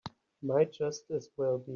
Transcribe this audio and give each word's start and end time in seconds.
Might 0.41 0.73
just 0.73 1.11
as 1.11 1.29
well 1.37 1.59
be. 1.59 1.69